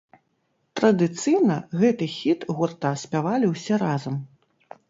Традыцыйна, 0.79 1.57
гэты 1.81 2.09
хіт 2.15 2.47
гурта 2.57 2.95
спявалі 3.05 3.45
ўсе 3.55 3.81
разам. 3.87 4.15